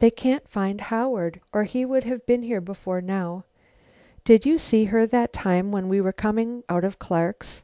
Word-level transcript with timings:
"They 0.00 0.10
can't 0.10 0.48
find 0.48 0.80
Howard, 0.80 1.40
or 1.52 1.62
he 1.62 1.84
would 1.84 2.02
have 2.02 2.26
been 2.26 2.42
here 2.42 2.60
before 2.60 3.00
now. 3.00 3.44
Did 4.24 4.44
you 4.44 4.58
see 4.58 4.86
her 4.86 5.06
that 5.06 5.32
time 5.32 5.70
when 5.70 5.88
we 5.88 6.00
were 6.00 6.12
coming 6.12 6.64
out 6.68 6.82
of 6.82 6.98
Clark's? 6.98 7.62